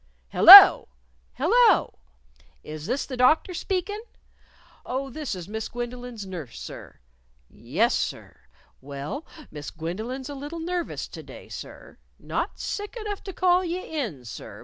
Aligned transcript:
"Hello!... 0.29 0.87
Hello! 1.33 1.99
Is 2.63 2.87
this 2.87 3.05
the 3.05 3.15
Doctor 3.15 3.53
speakin'?... 3.53 4.01
Oh, 4.83 5.11
this 5.11 5.35
is 5.35 5.47
Miss 5.47 5.69
Gwendolyn's 5.69 6.25
nurse, 6.25 6.59
sir.... 6.59 6.99
Yes 7.47 7.93
sir. 7.99 8.39
Well, 8.81 9.27
Miss 9.51 9.69
Gwendolyn's 9.69 10.27
a 10.27 10.33
little 10.33 10.59
nervous 10.59 11.07
to 11.09 11.21
day, 11.21 11.49
sir. 11.49 11.99
Not 12.17 12.59
sick 12.59 12.95
enough 12.99 13.21
to 13.25 13.31
call 13.31 13.63
you 13.63 13.79
in, 13.83 14.25
sir.... 14.25 14.59